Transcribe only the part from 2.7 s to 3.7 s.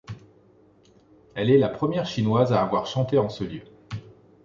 chanté en ce lieu.